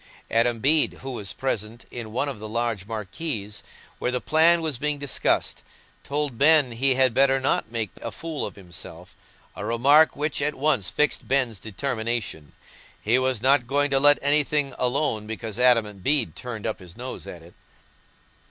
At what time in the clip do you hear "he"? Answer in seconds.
6.71-6.95, 12.99-13.19